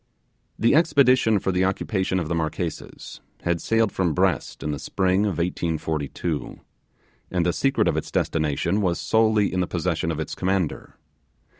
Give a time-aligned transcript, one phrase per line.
[0.57, 5.25] The expedition for the occupation of the Marquesas had sailed from Brest in the spring
[5.25, 6.59] of 1842,
[7.29, 10.95] and the secret of its destination was solely in the possession of its commander.